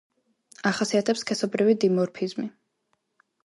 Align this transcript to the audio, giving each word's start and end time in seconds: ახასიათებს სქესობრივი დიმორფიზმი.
ახასიათებს 0.69 1.21
სქესობრივი 1.27 1.77
დიმორფიზმი. 1.87 2.51